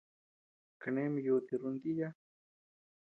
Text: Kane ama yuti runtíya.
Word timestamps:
Kane 0.81 1.01
ama 1.07 1.19
yuti 1.25 1.53
runtíya. 1.61 2.09